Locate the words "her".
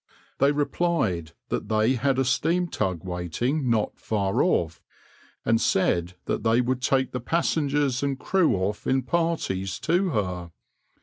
10.09-10.51